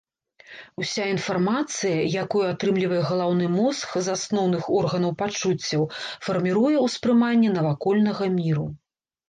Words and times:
Уся 0.83 1.03
інфармацыя, 1.15 1.99
якую 2.23 2.41
атрымлівае 2.53 3.01
галаўны 3.11 3.45
мозг 3.59 3.89
з 4.07 4.15
асноўных 4.17 4.63
органаў 4.79 5.11
пачуццяў 5.21 5.87
фарміруе 6.25 6.77
ўспрыманне 6.89 7.49
навакольнага 7.63 8.25
міру. 8.43 8.71